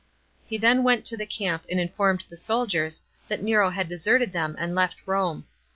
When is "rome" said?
5.05-5.45